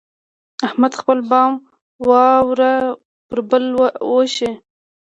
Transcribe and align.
احمد 0.67 0.93
خپل 1.01 1.17
بام 1.29 1.51
واوره 2.07 2.71
پر 3.27 3.39
بل 3.49 3.65
وشي. 4.13 4.51